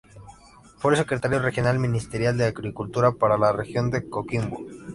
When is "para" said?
3.11-3.37